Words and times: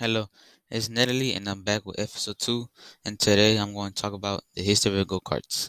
Hello, 0.00 0.30
it's 0.70 0.88
Natalie, 0.88 1.34
and 1.34 1.46
I'm 1.46 1.62
back 1.62 1.84
with 1.84 2.00
episode 2.00 2.38
2. 2.38 2.70
And 3.04 3.20
today 3.20 3.58
I'm 3.58 3.74
going 3.74 3.92
to 3.92 4.02
talk 4.02 4.14
about 4.14 4.42
the 4.54 4.62
history 4.62 4.98
of 4.98 5.06
go 5.06 5.20
karts. 5.20 5.68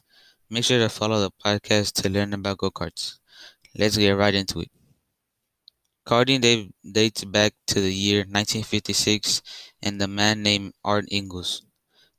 Make 0.50 0.63
sure 0.63 0.79
to 0.79 0.88
follow 0.88 1.20
the 1.20 1.31
podcast 1.31 2.02
to 2.02 2.10
learn 2.10 2.33
about 2.33 2.59
go 2.59 2.71
karts. 2.71 3.17
Let's 3.78 3.97
get 3.97 4.12
right 4.12 4.33
into 4.33 4.62
it. 4.62 4.71
Karting 6.07 6.71
dates 6.89 7.25
back 7.25 7.55
to 7.67 7.81
the 7.81 7.94
year 7.94 8.20
1956 8.20 9.42
and 9.83 9.99
the 9.99 10.08
man 10.08 10.42
named 10.42 10.76
Art 10.82 11.08
Ingels. 11.12 11.63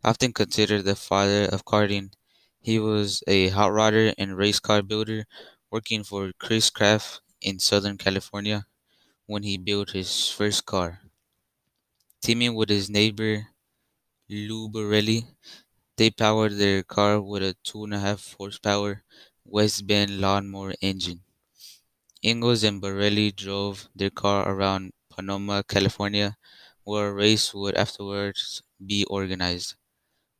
Often 0.05 0.35
considered 0.35 0.85
the 0.85 0.97
father 0.97 1.47
of 1.47 1.65
karting, 1.65 2.13
he 2.61 2.79
was 2.79 3.25
a 3.27 3.49
hot 3.49 3.71
rodder 3.71 4.13
and 4.19 4.37
race 4.37 4.61
car 4.61 4.83
builder 4.83 5.25
working 5.71 6.05
for 6.05 6.31
Kurtis 6.39 6.71
Kraft 6.71 7.23
in 7.41 7.59
Southern 7.59 7.97
California 7.97 8.67
when 9.25 9.45
he 9.45 9.57
built 9.57 9.93
his 9.93 10.29
first 10.29 10.67
car. 10.67 11.02
Teaming 12.23 12.55
with 12.55 12.71
his 12.71 12.89
neighbor 12.89 13.49
Lou 14.31 14.69
Borelli, 14.69 15.27
they 15.97 16.11
powered 16.11 16.53
their 16.57 16.83
car 16.85 17.21
with 17.21 17.43
a 17.43 17.57
2.5 17.65 18.37
horsepower 18.37 19.03
West 19.45 19.87
Bend 19.87 20.21
lawnmower 20.21 20.73
engine. 20.81 21.25
Ingels 22.25 22.63
and 22.63 22.81
Borelli 22.81 23.33
drove 23.33 23.89
their 23.95 24.11
car 24.11 24.49
around 24.49 24.93
Pomona, 25.11 25.65
California, 25.65 26.39
where 26.85 27.09
a 27.09 27.13
race 27.13 27.53
would 27.53 27.75
afterwards 27.75 28.63
be 28.87 29.05
organized. 29.07 29.75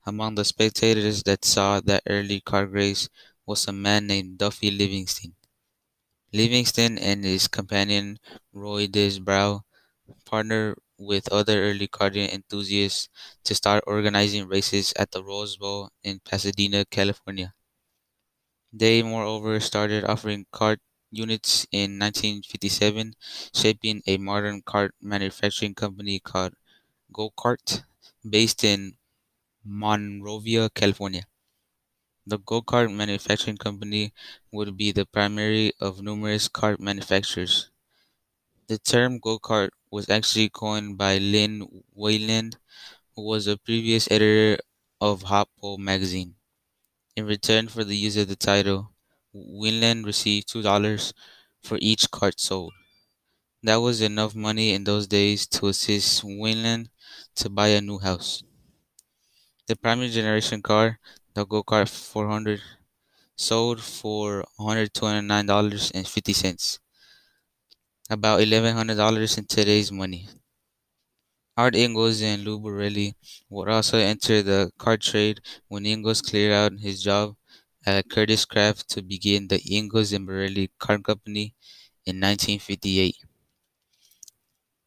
Among 0.07 0.37
the 0.37 0.45
spectators 0.45 1.25
that 1.25 1.45
saw 1.45 1.81
that 1.81 2.05
early 2.07 2.41
car 2.41 2.67
race 2.67 3.09
was 3.45 3.67
a 3.67 3.73
man 3.73 4.07
named 4.07 4.39
Duffy 4.39 4.71
Livingston. 4.71 5.35
Livingston 6.33 6.99
and 6.99 7.25
his 7.25 7.49
companion 7.49 8.21
Roy 8.53 8.87
Desbrow 8.87 9.65
partnered 10.25 10.79
with 11.05 11.33
other 11.33 11.63
early 11.63 11.89
karting 11.89 12.33
enthusiasts 12.33 13.09
to 13.45 13.55
start 13.55 13.85
organizing 13.87 14.49
races 14.49 14.93
at 14.97 15.11
the 15.13 15.25
Rose 15.25 15.57
Bowl 15.57 15.91
in 16.03 16.21
Pasadena, 16.21 16.85
California. 16.85 17.55
They, 18.71 19.03
moreover, 19.03 19.61
started 19.61 20.05
offering 20.05 20.45
kart 20.53 20.77
units 21.11 21.67
in 21.73 21.99
1957, 21.99 23.15
shaping 23.55 24.03
a 24.07 24.19
modern 24.19 24.61
kart 24.61 24.91
manufacturing 25.01 25.75
company 25.75 26.19
called 26.21 26.53
Go 27.13 27.31
Kart, 27.31 27.85
based 28.29 28.65
in 28.65 28.99
Monrovia, 29.65 30.71
California. 30.71 31.27
The 32.27 32.39
Go 32.39 32.63
Kart 32.63 32.93
Manufacturing 32.93 33.59
Company 33.59 34.13
would 34.51 34.77
be 34.77 34.91
the 34.91 35.07
primary 35.07 35.73
of 35.79 36.03
numerous 36.03 36.49
kart 36.49 36.81
manufacturers. 36.81 37.71
The 38.67 38.79
term 38.79 39.21
go-kart 39.21 39.71
was 39.93 40.09
actually 40.11 40.49
coined 40.49 40.99
by 40.99 41.19
Lynn 41.19 41.69
Wayland, 41.95 42.57
who 43.15 43.23
was 43.25 43.47
a 43.47 43.57
previous 43.59 44.11
editor 44.11 44.59
of 45.01 45.23
Hot 45.25 45.49
Pole 45.61 45.79
magazine. 45.79 46.35
In 47.17 47.27
return 47.27 47.69
for 47.69 47.85
the 47.85 47.97
use 47.97 48.17
of 48.17 48.29
the 48.29 48.37
title, 48.37 48.93
Wayland 49.33 50.07
received 50.07 50.49
$2 50.49 51.13
for 51.63 51.79
each 51.81 52.11
cart 52.11 52.41
sold. 52.41 52.73
That 53.63 53.77
was 53.77 54.01
enough 54.01 54.35
money 54.35 54.73
in 54.75 54.85
those 54.85 55.07
days 55.07 55.47
to 55.49 55.69
assist 55.69 56.25
Wayland 56.25 56.91
to 57.37 57.49
buy 57.51 57.69
a 57.69 57.81
new 57.81 57.99
house. 57.99 58.43
The 59.67 59.75
primary 59.75 60.09
generation 60.11 60.63
car, 60.63 61.01
the 61.35 61.45
Go-Kart 61.45 61.89
400, 61.89 62.63
sold 63.37 63.83
for 63.83 64.47
$129.50 64.59 66.79
about 68.11 68.41
$1,100 68.41 69.37
in 69.39 69.47
today's 69.47 69.91
money. 69.91 70.29
Art 71.57 71.73
Ingels 71.73 72.21
and 72.23 72.45
Lou 72.45 72.61
Borelli 72.61 73.17
would 73.49 73.71
also 73.71 73.97
enter 73.97 74.43
the 74.43 74.71
car 74.77 74.99
trade 74.99 75.41
when 75.69 75.85
Ingels 75.85 76.23
cleared 76.23 76.53
out 76.53 76.79
his 76.79 77.03
job 77.03 77.37
at 77.87 78.09
Kurtis 78.11 78.45
Kraft 78.47 78.87
to 78.91 79.03
begin 79.03 79.49
the 79.49 79.59
Ingels 79.61 80.13
and 80.15 80.27
Borelli 80.27 80.71
Car 80.79 80.99
Company 80.99 81.55
in 82.05 82.21
1958. 82.21 83.17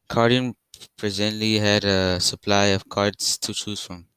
Karting 0.08 0.56
presently 0.96 1.60
had 1.60 1.84
a 1.84 2.18
supply 2.20 2.66
of 2.66 2.88
karts 2.88 3.38
to 3.38 3.54
choose 3.54 3.80
from. 3.80 4.08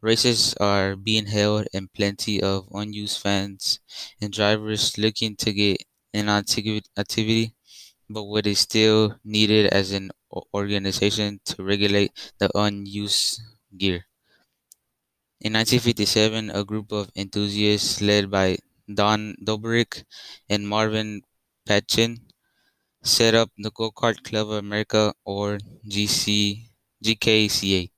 Races 0.00 0.54
are 0.60 0.96
being 0.96 1.26
held 1.26 1.68
and 1.74 1.92
plenty 1.92 2.42
of 2.42 2.68
unused 2.72 3.20
fans 3.20 3.80
and 4.20 4.32
drivers 4.32 4.98
looking 4.98 5.36
to 5.36 5.52
get 5.52 5.82
an 6.14 6.28
activity 6.28 7.54
but 8.10 8.24
what 8.24 8.46
is 8.46 8.58
still 8.60 9.18
needed 9.24 9.66
as 9.72 9.92
an 9.92 10.10
organization 10.54 11.40
to 11.44 11.62
regulate 11.64 12.12
the 12.38 12.50
unused 12.54 13.40
gear. 13.76 14.06
In 15.40 15.52
1957, 15.52 16.50
a 16.50 16.64
group 16.64 16.90
of 16.92 17.10
enthusiasts 17.16 18.00
led 18.00 18.30
by 18.30 18.58
Don 18.92 19.36
Dobrik 19.42 20.04
and 20.48 20.68
Marvin 20.68 21.22
Patchen 21.66 22.26
set 23.02 23.34
up 23.34 23.50
the 23.58 23.70
Go-Kart 23.70 24.22
Club 24.22 24.48
of 24.50 24.54
America 24.58 25.14
or 25.24 25.58
GC, 25.88 26.70
GKCA. 27.04 27.90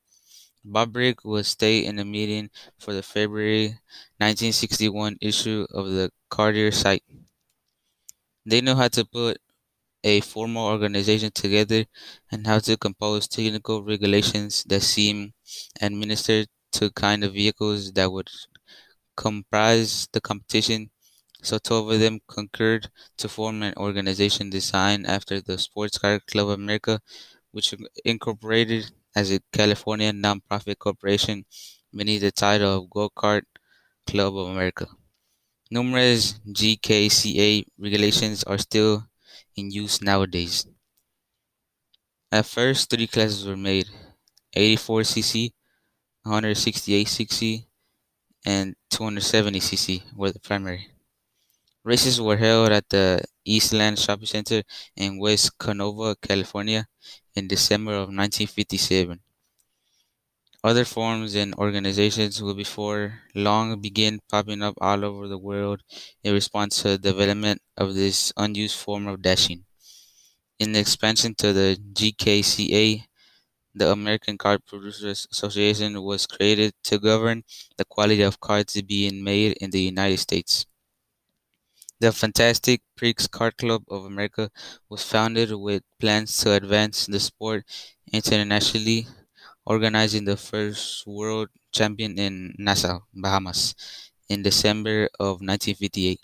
Bob 0.64 0.92
Brick 0.92 1.24
was 1.24 1.48
stay 1.48 1.84
in 1.84 1.98
a 1.98 2.04
meeting 2.04 2.50
for 2.78 2.94
the 2.94 3.02
February 3.02 3.78
1961 4.18 5.16
issue 5.20 5.66
of 5.70 5.90
the 5.90 6.10
Cartier 6.30 6.72
site. 6.72 7.04
They 8.44 8.60
knew 8.60 8.74
how 8.74 8.88
to 8.88 9.04
put 9.06 9.40
a 10.04 10.20
formal 10.20 10.66
organization 10.66 11.30
together 11.32 11.84
and 12.30 12.46
how 12.46 12.58
to 12.58 12.76
compose 12.76 13.28
technical 13.28 13.82
regulations 13.84 14.64
that 14.68 14.82
seem 14.82 15.34
administered 15.80 16.48
to 16.72 16.90
kind 16.92 17.24
of 17.24 17.34
vehicles 17.34 17.92
that 17.92 18.10
would 18.12 18.28
comprise 19.16 20.08
the 20.12 20.20
competition. 20.20 20.90
So 21.42 21.58
12 21.58 21.90
of 21.92 22.00
them 22.00 22.20
concurred 22.28 22.90
to 23.18 23.28
form 23.28 23.62
an 23.62 23.74
organization 23.76 24.50
designed 24.50 25.06
after 25.06 25.40
the 25.40 25.58
Sports 25.58 25.98
Car 25.98 26.20
Club 26.20 26.48
of 26.48 26.54
America, 26.54 27.00
which 27.52 27.74
incorporated 28.04 28.92
as 29.16 29.32
a 29.32 29.40
California 29.52 30.12
nonprofit 30.12 30.78
corporation 30.78 31.44
beneath 31.94 32.22
the 32.22 32.32
title 32.32 32.78
of 32.78 32.90
Go 32.90 33.10
Kart 33.10 33.42
Club 34.06 34.36
of 34.36 34.48
America. 34.48 34.86
Numerous 35.70 36.34
GKCA 36.46 37.64
regulations 37.78 38.44
are 38.44 38.58
still 38.58 39.06
in 39.60 39.70
use 39.70 40.02
nowadays. 40.02 40.66
At 42.32 42.46
first, 42.46 42.90
three 42.90 43.06
classes 43.06 43.46
were 43.46 43.56
made 43.56 43.88
84cc, 44.52 45.52
168cc, 46.26 47.66
and 48.44 48.74
270cc 48.90 50.02
were 50.16 50.32
the 50.32 50.40
primary. 50.40 50.88
Races 51.84 52.20
were 52.20 52.36
held 52.38 52.72
at 52.72 52.88
the 52.90 53.22
Eastland 53.44 53.98
Shopping 53.98 54.26
Center 54.26 54.62
in 54.96 55.18
West 55.18 55.58
Covina, 55.58 56.16
California 56.20 56.86
in 57.34 57.48
December 57.48 57.92
of 57.94 58.08
1957. 58.10 59.20
Other 60.64 60.86
forms 60.86 61.34
and 61.34 61.54
organizations 61.56 62.42
will 62.42 62.54
before 62.54 63.20
long 63.34 63.80
begin 63.80 64.20
popping 64.30 64.62
up 64.62 64.74
all 64.80 65.04
over 65.04 65.28
the 65.28 65.36
world 65.38 65.82
in 66.24 66.32
response 66.32 66.80
to 66.80 66.88
the 66.88 66.98
development 66.98 67.60
of 67.76 67.94
this 67.94 68.32
unused 68.38 68.76
form 68.76 69.06
of 69.06 69.20
dashing. 69.20 69.64
In 70.58 70.76
expansion 70.76 71.34
to 71.36 71.52
the 71.52 71.78
GKCA, 71.92 73.04
the 73.74 73.90
American 73.90 74.38
Kart 74.38 74.66
Producers 74.66 75.26
Association 75.32 76.02
was 76.02 76.26
created 76.26 76.74
to 76.84 76.98
govern 76.98 77.44
the 77.76 77.84
quality 77.84 78.22
of 78.22 78.40
karts 78.40 78.86
being 78.86 79.24
made 79.24 79.58
in 79.60 79.70
the 79.70 79.82
United 79.82 80.18
States. 80.18 80.66
The 82.00 82.12
Fantastic 82.12 82.82
Prix 82.96 83.14
Kart 83.14 83.56
Club 83.56 83.84
of 83.88 84.04
America 84.04 84.50
was 84.88 85.02
founded 85.04 85.52
with 85.52 85.82
plans 86.00 86.36
to 86.38 86.52
advance 86.52 87.06
the 87.06 87.20
sport 87.20 87.64
internationally 88.12 89.06
organizing 89.66 90.24
the 90.24 90.36
first 90.36 91.06
world 91.06 91.48
champion 91.72 92.18
in 92.18 92.54
Nassau, 92.58 93.00
Bahamas, 93.14 93.74
in 94.28 94.42
December 94.42 95.08
of 95.20 95.40
1958. 95.42 96.20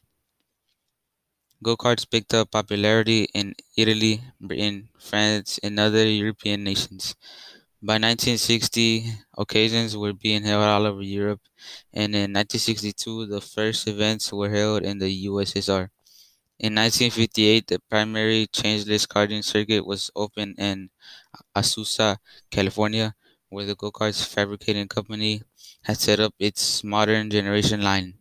Go-karts 1.62 2.09
picked 2.11 2.33
up 2.33 2.50
popularity 2.50 3.25
in 3.35 3.55
Italy, 3.77 4.23
Britain, 4.41 4.88
France, 4.99 5.59
and 5.62 5.79
other 5.79 6.06
European 6.09 6.65
nations. 6.65 7.15
By 7.83 7.99
1960, 7.99 9.12
occasions 9.37 9.97
were 9.97 10.12
being 10.15 10.44
held 10.44 10.65
all 10.65 10.87
over 10.87 11.03
Europe, 11.03 11.43
and 11.93 12.15
in 12.15 12.33
1962, 12.33 13.27
the 13.27 13.41
first 13.43 13.87
events 13.88 14.33
were 14.33 14.50
held 14.50 14.83
in 14.85 14.99
the 14.99 15.11
USSR. 15.29 15.91
In 16.59 16.75
1958, 16.75 17.67
the 17.69 17.81
primary 17.91 18.47
changeless 18.47 19.06
karting 19.06 19.44
circuit 19.44 19.85
was 19.87 20.11
opened 20.17 20.56
in 20.59 20.91
Azusa, 21.55 22.19
California, 22.50 23.15
where 23.56 23.64
the 23.64 23.75
go-karts 23.75 24.23
fabricating 24.26 24.87
company 24.87 25.43
had 25.85 25.99
set 25.99 26.20
up 26.20 26.35
its 26.38 26.85
modern 26.85 27.31
generation 27.31 27.81
line. 27.82 28.19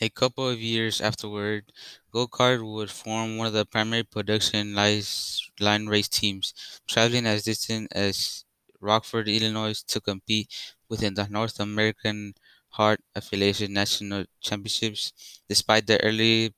A 0.00 0.08
couple 0.08 0.48
of 0.48 0.60
years 0.60 1.00
afterward, 1.00 1.70
go-kart 2.10 2.60
would 2.60 2.90
form 2.90 3.36
one 3.36 3.46
of 3.46 3.52
the 3.52 3.64
primary 3.64 4.02
production 4.02 4.74
line 4.74 5.86
race 5.86 6.08
teams, 6.08 6.52
traveling 6.88 7.24
as 7.24 7.44
distant 7.44 7.86
as 7.92 8.44
Rockford, 8.80 9.28
Illinois 9.28 9.80
to 9.86 10.00
compete 10.00 10.52
within 10.88 11.14
the 11.14 11.28
North 11.28 11.60
American 11.60 12.34
Kart 12.74 12.98
Affiliation 13.14 13.72
National 13.72 14.24
Championships, 14.40 15.12
despite 15.48 15.86
the 15.86 16.02
early 16.02 16.52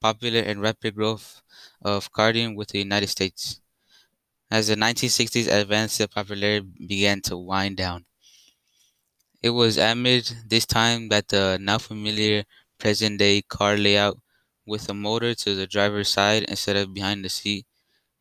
popular 0.00 0.40
and 0.40 0.60
rapid 0.60 0.96
growth 0.96 1.42
of 1.82 2.10
karting 2.12 2.56
with 2.56 2.70
the 2.70 2.78
United 2.80 3.08
States. 3.08 3.60
As 4.50 4.66
the 4.66 4.74
1960s 4.74 5.46
advanced, 5.46 5.98
the 5.98 6.08
popularity 6.08 6.66
began 6.88 7.20
to 7.22 7.36
wind 7.38 7.76
down. 7.76 8.06
It 9.40 9.48
was 9.48 9.78
amid 9.78 10.26
this 10.46 10.66
time 10.66 11.08
that 11.08 11.28
the 11.28 11.56
now 11.58 11.78
familiar 11.78 12.44
present-day 12.76 13.40
car 13.48 13.78
layout 13.78 14.20
with 14.66 14.90
a 14.90 14.92
motor 14.94 15.34
to 15.34 15.54
the 15.54 15.66
driver's 15.66 16.10
side 16.10 16.42
instead 16.50 16.76
of 16.76 16.92
behind 16.92 17.24
the 17.24 17.30
seat 17.30 17.64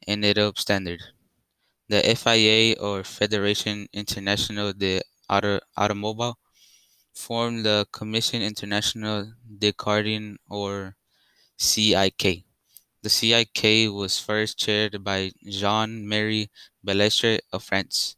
ended 0.08 0.38
up 0.38 0.60
standard. 0.60 1.02
The 1.90 2.10
FIA 2.10 2.76
or 2.80 3.04
Federation 3.04 3.88
Internationale 3.94 4.74
de 4.74 5.02
Auto 5.30 5.60
Automobile 5.78 6.40
formed 7.14 7.66
the 7.66 7.88
Commission 7.92 8.42
Internationale 8.42 9.34
de 9.60 9.74
Karting 9.74 10.38
or 10.50 10.98
CIK. 11.58 12.45
The 13.06 13.12
CIK 13.12 13.94
was 13.94 14.20
first 14.20 14.58
chaired 14.58 15.04
by 15.04 15.32
Jean-Marie 15.48 16.50
Balestre 16.84 17.38
of 17.54 17.64
France. 17.64 18.16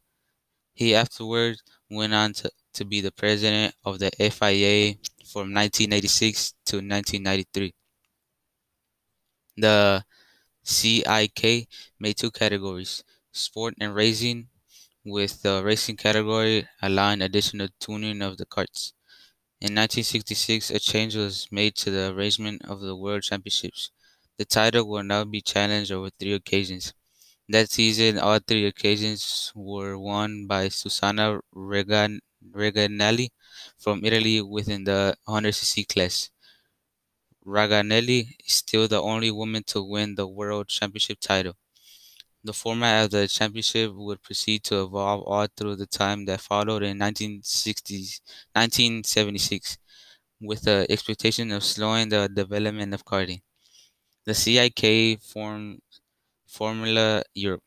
He 0.73 0.95
afterwards 0.95 1.61
went 1.89 2.13
on 2.13 2.31
to, 2.35 2.49
to 2.75 2.85
be 2.85 3.01
the 3.01 3.11
president 3.11 3.75
of 3.83 3.99
the 3.99 4.11
FIA 4.17 4.95
from 5.25 5.53
1986 5.53 6.53
to 6.67 6.77
1993. 6.77 7.73
The 9.57 10.05
CIK 10.63 11.67
made 11.99 12.15
two 12.15 12.31
categories, 12.31 13.03
sport 13.33 13.73
and 13.81 13.93
racing, 13.93 14.47
with 15.03 15.41
the 15.41 15.61
racing 15.65 15.97
category 15.97 16.65
allowing 16.81 17.21
additional 17.21 17.67
tuning 17.81 18.21
of 18.21 18.37
the 18.37 18.45
karts. 18.45 18.93
In 19.59 19.75
1966, 19.75 20.71
a 20.71 20.79
change 20.79 21.17
was 21.17 21.49
made 21.51 21.75
to 21.75 21.91
the 21.91 22.13
arrangement 22.13 22.61
of 22.63 22.79
the 22.79 22.95
World 22.95 23.23
Championships. 23.23 23.91
The 24.37 24.45
title 24.45 24.87
will 24.87 25.03
now 25.03 25.25
be 25.25 25.41
challenged 25.41 25.91
over 25.91 26.09
three 26.09 26.33
occasions. 26.33 26.93
That 27.49 27.71
season, 27.71 28.19
all 28.19 28.39
three 28.39 28.65
occasions 28.67 29.51
were 29.55 29.97
won 29.97 30.47
by 30.47 30.69
Susanna 30.69 31.41
Regan 31.53 32.21
Raganelli 32.51 33.29
from 33.77 34.05
Italy 34.05 34.41
within 34.41 34.85
the 34.85 35.17
100cc 35.27 35.85
class. 35.85 36.29
Raganelli 37.47 38.35
is 38.45 38.53
still 38.53 38.87
the 38.87 39.01
only 39.01 39.31
woman 39.31 39.63
to 39.63 39.81
win 39.81 40.13
the 40.13 40.27
World 40.27 40.67
Championship 40.67 41.19
title. 41.19 41.57
The 42.43 42.53
format 42.53 43.05
of 43.05 43.11
the 43.11 43.27
championship 43.27 43.93
would 43.93 44.23
proceed 44.23 44.63
to 44.65 44.83
evolve 44.83 45.23
all 45.23 45.47
through 45.47 45.77
the 45.77 45.87
time 45.87 46.25
that 46.25 46.41
followed 46.41 46.83
in 46.83 46.99
1960s, 46.99 48.21
1976, 48.53 49.77
with 50.41 50.63
the 50.63 50.87
expectation 50.89 51.51
of 51.51 51.63
slowing 51.63 52.09
the 52.09 52.29
development 52.29 52.93
of 52.93 53.05
karting. 53.05 53.41
The 54.27 54.35
CIK 54.35 55.17
formed 55.19 55.81
Formula 56.45 57.23
Europe. 57.33 57.63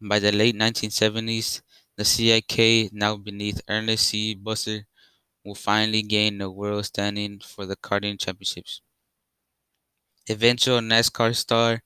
By 0.00 0.18
the 0.20 0.32
late 0.32 0.56
1970s, 0.56 1.62
the 1.96 2.04
CIK, 2.04 2.90
now 2.92 3.16
beneath 3.16 3.62
Ernest 3.68 4.08
C. 4.08 4.36
Busser, 4.36 4.86
will 5.44 5.54
finally 5.56 6.02
gain 6.02 6.38
the 6.38 6.50
world 6.50 6.86
standing 6.86 7.40
for 7.40 7.66
the 7.66 7.76
karting 7.76 8.20
championships. 8.20 8.82
Eventual 10.28 10.80
NASCAR 10.80 11.34
star 11.34 11.82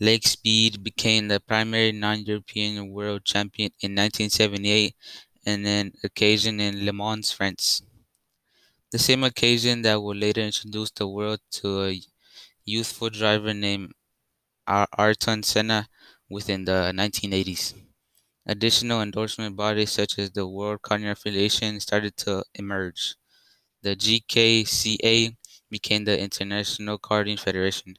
Lake 0.00 0.26
Speed 0.26 0.84
became 0.84 1.28
the 1.28 1.40
primary 1.40 1.92
non-European 1.92 2.90
world 2.90 3.24
champion 3.24 3.72
in 3.80 3.94
1978 3.94 4.94
and 5.46 5.66
an 5.66 5.92
occasion 6.04 6.60
in 6.60 6.84
Le 6.86 6.92
Mans, 6.92 7.32
France. 7.32 7.82
The 8.90 8.98
same 8.98 9.22
occasion 9.22 9.82
that 9.82 10.02
would 10.02 10.16
later 10.16 10.40
introduce 10.40 10.90
the 10.90 11.06
world 11.06 11.38
to 11.52 11.84
a 11.84 12.00
youthful 12.66 13.10
driver 13.10 13.54
named 13.54 13.92
Ayrton 14.68 15.42
Senna 15.42 15.88
within 16.28 16.64
the 16.64 16.92
1980s. 16.92 17.74
Additional 18.46 19.02
endorsement 19.02 19.56
bodies 19.56 19.92
such 19.92 20.18
as 20.18 20.30
the 20.32 20.46
World 20.46 20.82
Karting 20.82 21.10
Affiliation 21.10 21.80
started 21.80 22.16
to 22.18 22.44
emerge. 22.54 23.16
The 23.82 23.96
GKCA 23.96 25.36
became 25.70 26.04
the 26.04 26.18
International 26.20 26.98
Karting 26.98 27.38
Federation. 27.40 27.96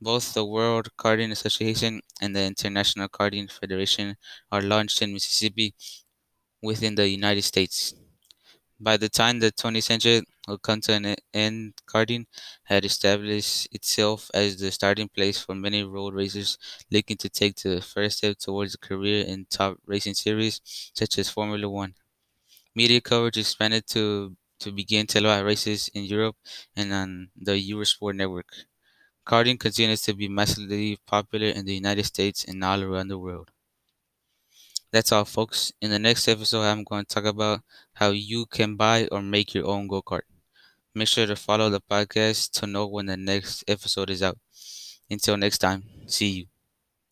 Both 0.00 0.34
the 0.34 0.44
World 0.44 0.88
Karting 0.98 1.32
Association 1.32 2.02
and 2.20 2.36
the 2.36 2.44
International 2.44 3.08
Karting 3.08 3.50
Federation 3.50 4.16
are 4.52 4.62
launched 4.62 5.02
in 5.02 5.14
Mississippi 5.14 5.74
within 6.62 6.94
the 6.96 7.08
United 7.08 7.42
States. 7.42 7.94
By 8.82 8.98
the 8.98 9.08
time 9.08 9.38
the 9.38 9.50
20th 9.50 9.84
century 9.84 10.20
would 10.46 10.60
come 10.60 10.82
to 10.82 10.92
an 10.92 11.16
end, 11.32 11.72
karting 11.86 12.26
had 12.64 12.84
established 12.84 13.66
itself 13.72 14.30
as 14.34 14.58
the 14.58 14.70
starting 14.70 15.08
place 15.08 15.40
for 15.40 15.54
many 15.54 15.82
road 15.84 16.12
racers 16.12 16.58
looking 16.90 17.16
to 17.16 17.30
take 17.30 17.56
the 17.56 17.80
first 17.80 18.18
step 18.18 18.36
towards 18.36 18.74
a 18.74 18.78
career 18.78 19.24
in 19.24 19.46
top 19.46 19.78
racing 19.86 20.12
series 20.14 20.60
such 20.94 21.16
as 21.16 21.30
Formula 21.30 21.66
One. 21.66 21.94
Media 22.74 23.00
coverage 23.00 23.38
expanded 23.38 23.86
to, 23.88 24.36
to 24.60 24.72
begin 24.72 25.06
televised 25.06 25.46
races 25.46 25.88
in 25.94 26.04
Europe 26.04 26.36
and 26.76 26.92
on 26.92 27.30
the 27.36 27.52
Eurosport 27.52 28.14
network. 28.16 28.50
Karting 29.26 29.60
continues 29.60 30.02
to 30.02 30.14
be 30.14 30.28
massively 30.28 30.98
popular 31.06 31.48
in 31.48 31.66
the 31.66 31.74
United 31.74 32.04
States 32.04 32.44
and 32.44 32.64
all 32.64 32.82
around 32.82 33.08
the 33.08 33.18
world. 33.18 33.50
That's 34.92 35.10
all, 35.10 35.24
folks. 35.24 35.72
In 35.80 35.90
the 35.90 35.98
next 35.98 36.28
episode, 36.28 36.62
I'm 36.62 36.84
going 36.84 37.04
to 37.04 37.14
talk 37.14 37.24
about 37.24 37.62
how 37.94 38.10
you 38.10 38.46
can 38.46 38.76
buy 38.76 39.08
or 39.10 39.20
make 39.20 39.54
your 39.54 39.66
own 39.66 39.88
go 39.88 40.02
kart. 40.02 40.22
Make 40.94 41.08
sure 41.08 41.26
to 41.26 41.36
follow 41.36 41.70
the 41.70 41.80
podcast 41.80 42.52
to 42.60 42.66
know 42.66 42.86
when 42.88 43.06
the 43.06 43.16
next 43.16 43.64
episode 43.68 44.10
is 44.10 44.22
out. 44.22 44.38
Until 45.10 45.36
next 45.38 45.58
time, 45.58 45.84
see 46.08 46.28
you. 46.30 46.46